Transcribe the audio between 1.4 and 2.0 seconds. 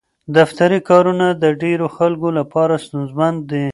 د ډېرو